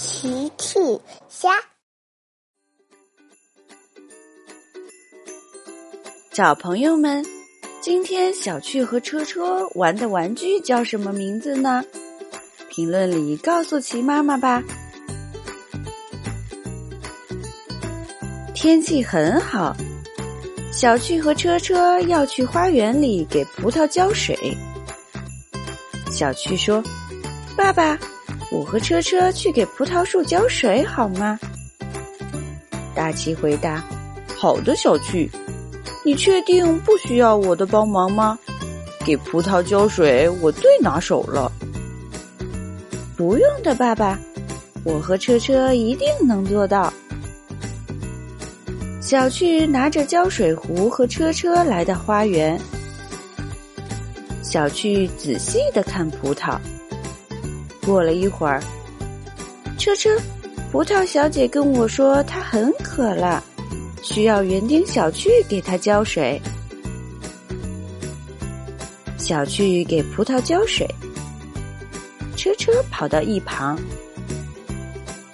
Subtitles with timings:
[0.00, 0.78] 奇趣
[1.28, 1.50] 虾，
[6.30, 7.26] 小朋友们，
[7.80, 11.84] 今天小趣和车车玩的玩具叫什么名字呢？
[12.70, 14.62] 评论里告诉奇妈妈吧。
[18.54, 19.76] 天气很好，
[20.70, 24.56] 小趣和车车要去花园里给葡萄浇水。
[26.08, 26.80] 小趣说
[27.58, 27.98] ：“爸爸。”
[28.50, 31.38] 我和车车去给葡萄树浇水好吗？
[32.94, 33.84] 大奇回答
[34.34, 35.30] ：“好的，小趣。
[36.04, 38.38] 你确定不需要我的帮忙吗？
[39.04, 41.52] 给葡萄浇水我最拿手了。”
[43.16, 44.18] 不用的，爸爸，
[44.84, 46.92] 我和车车一定能做到。
[49.00, 52.60] 小趣拿着浇水壶和车车来到花园，
[54.42, 56.58] 小趣仔细的看葡萄。
[57.88, 58.62] 过了一会儿，
[59.78, 60.10] 车车，
[60.70, 63.42] 葡萄小姐跟我说她很渴了，
[64.02, 66.38] 需要园丁小趣给她浇水。
[69.16, 70.86] 小趣给葡萄浇水，
[72.36, 73.78] 车车跑到一旁。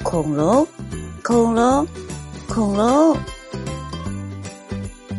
[0.05, 0.65] 恐龙，
[1.25, 1.85] 恐龙，
[2.49, 3.17] 恐龙！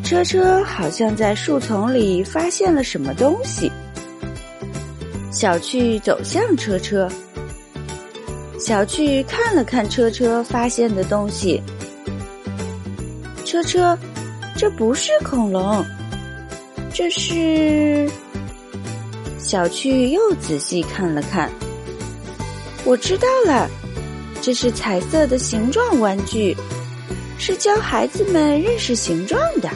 [0.05, 3.69] 车车好像在树丛里发现了什么东西。
[5.31, 7.09] 小趣走向车车。
[8.57, 11.61] 小趣看了看车车发现的东西，
[13.45, 13.97] 车车，
[14.57, 15.85] 这不是恐龙，
[16.93, 18.09] 这是。
[19.37, 21.51] 小趣又仔细看了看，
[22.83, 23.69] 我知道了，
[24.41, 26.57] 这是彩色的形状玩具，
[27.37, 29.69] 是教孩子们认识形状的。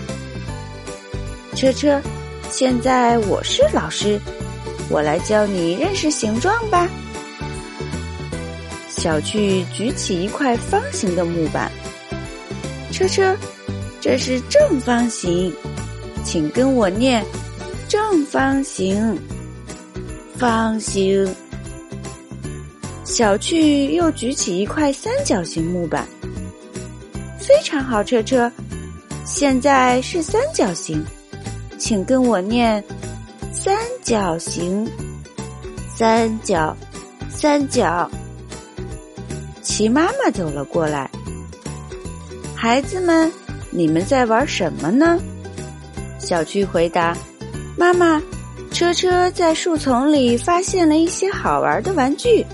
[1.55, 2.01] 车车，
[2.49, 4.19] 现在我是老师，
[4.89, 6.89] 我来教你认识形状吧。
[8.99, 11.71] 小趣举起一块方形的木板，
[12.91, 13.33] 车车，
[14.01, 15.53] 这是正方形，
[16.25, 17.25] 请跟我念：
[17.87, 19.17] 正方形，
[20.37, 21.33] 方形。
[23.05, 26.05] 小趣又举起一块三角形木板，
[27.37, 28.51] 非常好，车车，
[29.23, 31.01] 现在是三角形，
[31.77, 32.83] 请跟我念：
[33.53, 33.73] 三
[34.03, 34.85] 角形，
[35.87, 36.75] 三角，
[37.29, 38.11] 三角。
[39.61, 41.09] 齐妈妈走了过来，
[42.55, 43.31] 孩子们，
[43.69, 45.19] 你们在玩什么呢？
[46.17, 47.15] 小趣回答
[47.77, 48.21] ：“妈妈，
[48.71, 52.45] 车车在树丛里发现了一些好玩的玩具，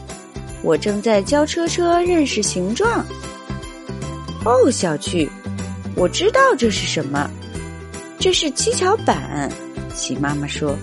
[0.62, 3.06] 我正在教车车认识形状。”
[4.46, 5.30] 哦，小趣，
[5.96, 7.30] 我知道这是什么，
[8.20, 9.52] 这是七巧板。
[9.94, 10.76] 齐妈妈说：“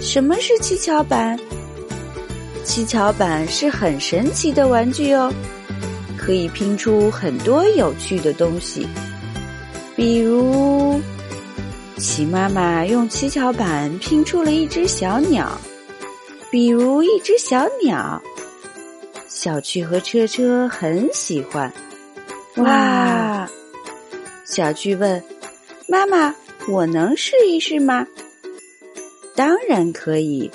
[0.00, 1.38] 什么是七巧板？”
[2.64, 5.32] 七巧板是很神奇的玩具哦，
[6.16, 8.88] 可以拼出很多有趣的东西。
[9.94, 11.00] 比如，
[11.98, 15.56] 齐妈妈用七巧板拼出了一只小鸟。
[16.50, 18.20] 比如，一只小鸟，
[19.28, 21.72] 小趣和车车很喜欢。
[22.56, 23.48] 哇！
[24.44, 25.22] 小趣问
[25.86, 26.34] 妈妈
[26.66, 28.06] ：“我能试一试吗？”
[29.36, 30.50] 当然可以。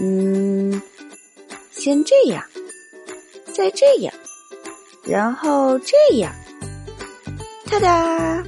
[0.00, 0.37] 嗯，
[1.78, 2.42] 先这样，
[3.54, 4.12] 再这样，
[5.04, 6.34] 然后这样，
[7.70, 8.44] 哒哒！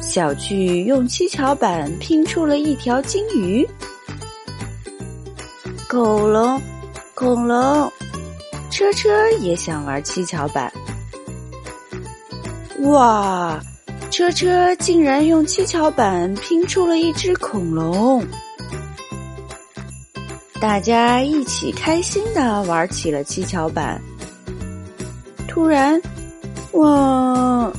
[0.00, 3.68] 小趣用七巧板拼出了一条金鱼。
[5.90, 6.60] 恐龙，
[7.14, 7.92] 恐龙，
[8.70, 10.72] 车车也想玩七巧板。
[12.84, 13.60] 哇，
[14.10, 18.26] 车车竟然用七巧板拼出了一只恐龙。
[20.62, 24.00] 大家一起开心的玩起了七巧板。
[25.48, 26.00] 突然，
[26.74, 27.72] 哇！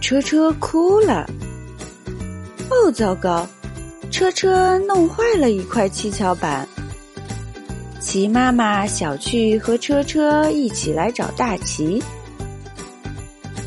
[0.00, 1.24] 车车哭了。
[2.68, 3.46] 哦，糟糕！
[4.10, 6.66] 车车弄坏了一块七巧板。
[8.00, 12.02] 齐妈妈、小趣和车车一起来找大齐。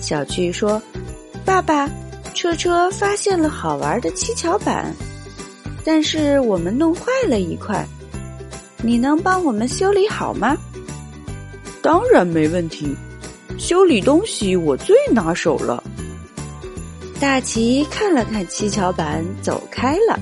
[0.02, 0.82] 小趣说
[1.46, 1.90] ：“爸爸，
[2.34, 4.94] 车车发现了好玩的七巧板，
[5.86, 7.88] 但是我们弄坏了一块。”
[8.84, 10.56] 你能帮我们修理好吗？
[11.82, 12.96] 当然没问题，
[13.58, 15.84] 修理东西我最拿手了。
[17.20, 20.20] 大奇看了看七巧板，走开了。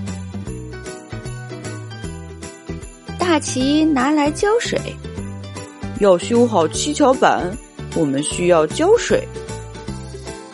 [3.19, 4.79] 大奇拿来胶水，
[5.99, 7.51] 要修好七巧板，
[7.95, 9.27] 我们需要胶水。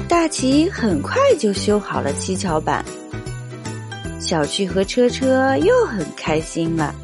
[0.07, 2.83] 大奇很快就修好了七巧板，
[4.19, 6.95] 小趣和车车又很开心了。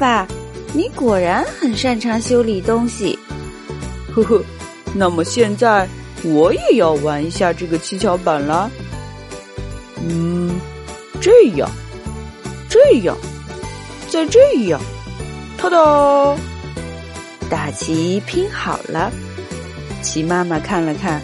[0.00, 0.26] 爸爸，
[0.72, 3.18] 你果然很擅长修理东西。
[4.14, 4.42] 呵呵，
[4.94, 5.86] 那么现在
[6.24, 8.70] 我也要玩一下这个七巧板啦。
[10.02, 10.58] 嗯，
[11.20, 11.70] 这样，
[12.66, 13.14] 这样，
[14.08, 14.80] 再这样，
[15.58, 16.34] 哒哒，
[17.50, 19.12] 大旗拼好了。
[20.00, 21.20] 齐妈妈看了看，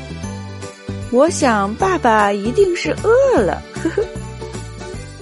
[1.10, 3.62] 我想爸爸一定是饿了。
[3.82, 4.04] 呵呵，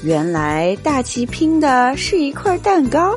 [0.02, 3.16] 原来大旗拼的是一块蛋糕。